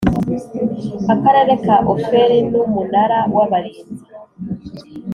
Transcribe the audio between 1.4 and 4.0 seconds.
ka Ofeli n’umunara w’abarinzi